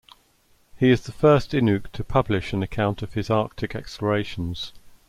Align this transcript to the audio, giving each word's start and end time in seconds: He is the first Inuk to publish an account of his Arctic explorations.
He 0.77 0.89
is 0.89 1.01
the 1.01 1.11
first 1.11 1.51
Inuk 1.53 1.91
to 1.91 2.03
publish 2.03 2.53
an 2.53 2.63
account 2.63 3.03
of 3.03 3.13
his 3.13 3.29
Arctic 3.29 3.75
explorations. 3.75 4.73